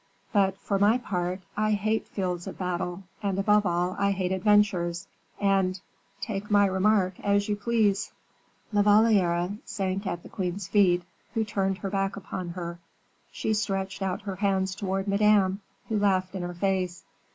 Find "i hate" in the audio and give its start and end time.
1.55-2.07, 3.99-4.31